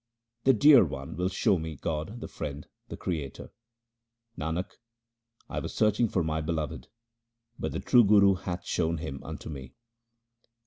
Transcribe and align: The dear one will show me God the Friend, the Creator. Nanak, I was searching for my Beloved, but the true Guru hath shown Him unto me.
The 0.45 0.53
dear 0.53 0.83
one 0.83 1.15
will 1.15 1.29
show 1.29 1.59
me 1.59 1.75
God 1.75 2.21
the 2.21 2.27
Friend, 2.27 2.65
the 2.87 2.97
Creator. 2.97 3.51
Nanak, 4.35 4.71
I 5.47 5.59
was 5.59 5.75
searching 5.75 6.09
for 6.09 6.23
my 6.23 6.41
Beloved, 6.41 6.87
but 7.59 7.71
the 7.71 7.79
true 7.79 8.03
Guru 8.03 8.33
hath 8.33 8.65
shown 8.65 8.97
Him 8.97 9.21
unto 9.23 9.47
me. 9.47 9.75